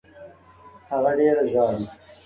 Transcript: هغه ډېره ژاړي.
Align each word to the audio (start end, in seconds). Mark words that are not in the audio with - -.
هغه 0.89 1.11
ډېره 1.17 1.43
ژاړي. 1.51 1.85